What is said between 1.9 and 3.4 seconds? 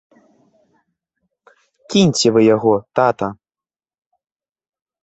Кіньце вы яго, тата!